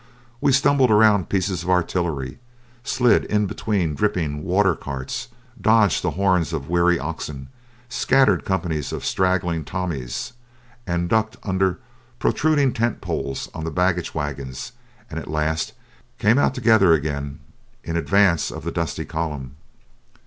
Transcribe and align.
We 0.41 0.51
stumbled 0.51 0.89
around 0.89 1.29
pieces 1.29 1.61
of 1.61 1.69
artillery, 1.69 2.39
slid 2.83 3.23
in 3.25 3.45
between 3.45 3.93
dripping 3.93 4.43
water 4.43 4.73
carts, 4.73 5.27
dodged 5.61 6.01
the 6.01 6.09
horns 6.17 6.53
of 6.53 6.67
weary 6.67 6.97
oxen, 6.97 7.49
scattered 7.87 8.43
companies 8.43 8.91
of 8.91 9.05
straggling 9.05 9.63
Tommies, 9.63 10.33
and 10.87 11.07
ducked 11.07 11.37
under 11.43 11.77
protruding 12.17 12.73
tent 12.73 12.99
poles 12.99 13.47
on 13.53 13.63
the 13.63 13.69
baggage 13.69 14.15
wagons, 14.15 14.71
and 15.07 15.19
at 15.19 15.29
last 15.29 15.73
came 16.17 16.39
out 16.39 16.55
together 16.55 16.93
again 16.93 17.39
in 17.83 17.95
advance 17.95 18.49
of 18.49 18.63
the 18.63 18.71
dusty 18.71 19.05
column. 19.05 19.55